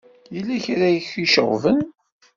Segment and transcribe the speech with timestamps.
[0.35, 1.79] Yella kra i k-iceɣben?